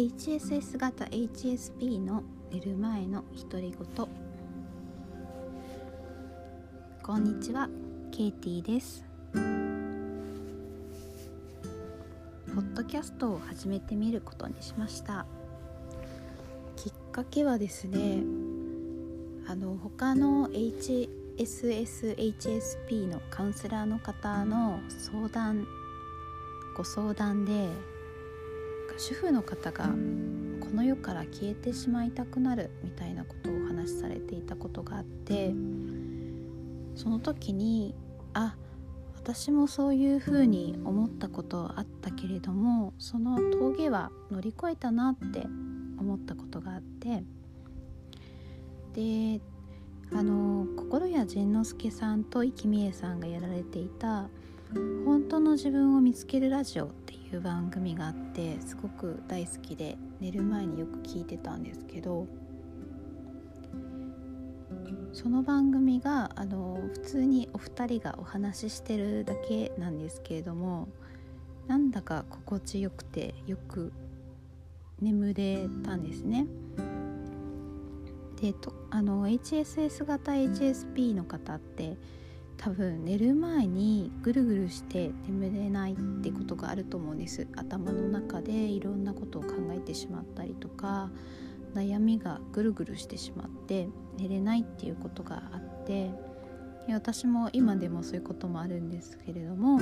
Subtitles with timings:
[0.00, 3.78] HSS 型 HSP の寝る前の独り言。
[7.02, 7.68] こんにちは
[8.10, 9.04] ケイティです。
[9.34, 9.40] ポ
[12.62, 15.26] ッドキャストを始めてみることにしました。
[16.76, 18.22] きっかけはですね
[19.46, 25.66] あの他の HSSHSP のカウンセラーの方の相談
[26.74, 27.68] ご相談で
[29.00, 35.54] 主婦の方がこの世から消えてしまいたくなるみたいなことをお話しされていたことがあって
[36.94, 37.94] その時に
[38.34, 38.56] あ
[39.16, 45.46] 私もそういうふうに思ったことあったけれどもその峠は乗り越えたなって
[45.98, 47.24] 思ったことがあって
[48.92, 49.40] で
[50.12, 54.28] あの心谷仁之助さんと生きみえさんがやられていた
[55.06, 56.90] 「本当の自分を見つけるラジオ」
[57.36, 62.26] う番組があってすごく大好きで寝る前によく聞いてたんですけど
[65.12, 70.88] その番組があの普通にお二人がお話ししてるだけなんですけれども
[71.66, 73.92] なんだか心地よくてよく
[75.00, 76.46] 眠れたんですね。
[78.40, 81.96] でとあの HSS 型 HSP の方って
[82.62, 87.48] 多分寝る前にぐるぐるして眠れないってことがあると思うんです。
[87.56, 91.10] 頭の中でいろんなことを考えてしまったりとか
[91.74, 93.88] 悩みがぐるぐるしてしまって
[94.18, 96.10] 寝れないっていうことがあって
[96.88, 99.80] 私も今でもそういうこともあるんですけれども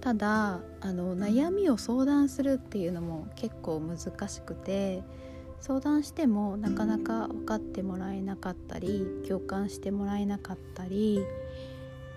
[0.00, 5.02] ただあの悩みを相談するっていうのも結構難しくて
[5.60, 11.20] 相談してもなかなか分かってもらえなかったり共感してもらえなかったり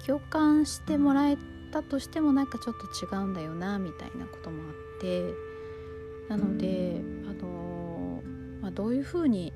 [0.05, 1.37] 共感してもらえ
[1.71, 5.51] たとしてもなんかちょっと違うんだよなみたいなこともあって。
[6.31, 8.23] なので、あの
[8.61, 9.51] まあ、どういうふうに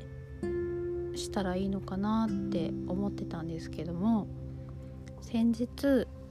[1.16, 4.28] したらいいのかなって思ってたんですけども
[5.22, 5.68] 先日、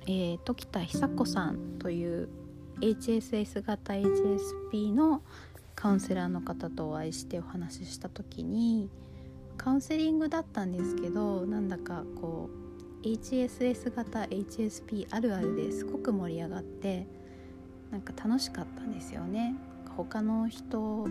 [0.02, 2.28] えー、時田久子さんという
[2.82, 5.22] HSS 型 HSP の
[5.74, 8.90] カウンセラーの方とお会いしてお話しした時に
[9.56, 12.50] カウンセリングだったんですけどなんだかこ
[13.02, 17.06] う HSS 型 HSP あるあるですごく盛り上がって
[17.90, 19.54] なんか楽しかったんですよね。
[19.96, 21.06] 他の人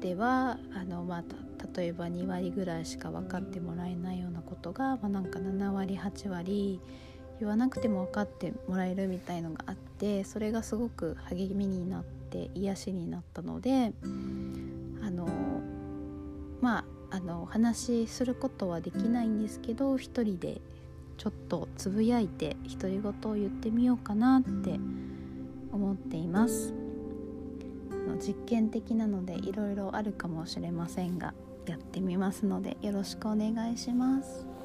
[0.00, 1.24] ではあの、まあ、
[1.76, 6.80] 例えば2割ぐらいしか分かってもらえないようなことが、まあ、なんか7割8割
[7.40, 13.92] 言わなくても分かってもらえるみたいのがあってそれがすごく励みになって癒しになったので
[15.02, 15.28] あの
[16.60, 20.60] まああのお話しすることはできないんですけど一人で
[21.18, 24.78] ちょっとつぶやいて独り言を言ってみようかなって
[25.72, 26.74] 思っています
[28.18, 31.34] 実験的なのでいろいろあるかもしれませんが
[31.66, 34.55] やってみますのでよろしくお願いします。